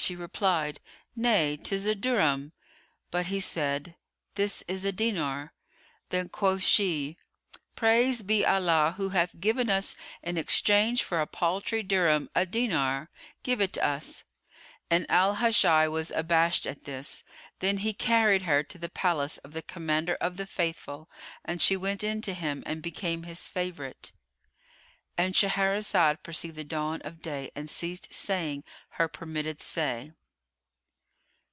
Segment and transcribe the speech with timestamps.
[0.00, 0.80] She replied,
[1.14, 2.52] "Nay, 'tis a dirham."
[3.10, 3.96] But he said,
[4.36, 5.52] "This is a dinar."
[6.08, 7.18] Then quoth she,
[7.74, 13.10] "Praised be Allah who hath given us in exchange for a paltry dirham a dinar!
[13.42, 14.24] Give it us."
[14.88, 17.22] And Al Hajjaj was abashed at this.
[17.58, 21.10] Then he carried her to the palace of the Commander of the Faithful,
[21.44, 27.20] and she went in to him and became his favourite.——And Shahrazad perceived the dawn of
[27.22, 30.12] day and ceased saying her permitted say.